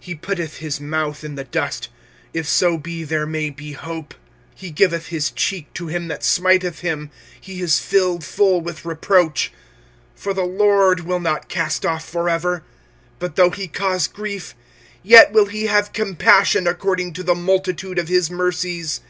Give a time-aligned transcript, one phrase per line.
[0.00, 1.88] 25:003:029 He putteth his mouth in the dust;
[2.32, 4.12] if so be there may be hope.
[4.14, 4.18] 25:003:030
[4.54, 9.52] He giveth his cheek to him that smiteth him: he is filled full with reproach.
[10.14, 12.62] 25:003:031 For the LORD will not cast off for ever: 25:003:032
[13.18, 14.54] But though he cause grief,
[15.02, 19.02] yet will he have compassion according to the multitude of his mercies.